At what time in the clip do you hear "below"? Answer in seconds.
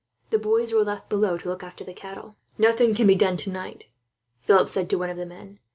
1.09-1.37